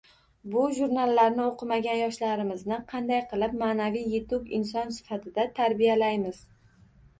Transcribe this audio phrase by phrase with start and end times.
[0.53, 6.45] Bu jurnallarni oʻqimagan yoshlarimizni qanday qilib maʼnaviy yetuk inson sifatida tarbiyalaymiz?